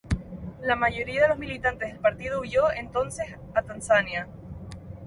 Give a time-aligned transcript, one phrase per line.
[0.63, 4.27] La mayoría de los militantes del partido huyo, entonces, a Tanzania.